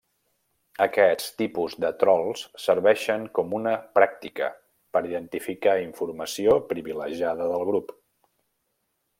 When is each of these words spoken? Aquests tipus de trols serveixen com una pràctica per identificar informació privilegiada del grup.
Aquests 0.85 1.27
tipus 1.41 1.75
de 1.83 1.91
trols 2.03 2.41
serveixen 2.63 3.27
com 3.39 3.53
una 3.59 3.75
pràctica 3.99 4.49
per 4.97 5.05
identificar 5.13 5.79
informació 5.85 6.57
privilegiada 6.73 7.53
del 7.55 7.67
grup. 7.73 7.95